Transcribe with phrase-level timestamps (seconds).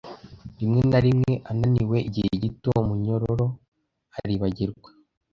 [0.59, 3.45] rimwe na rimwe ananiwe igihe gito umunyororo
[4.17, 4.89] aribagirwa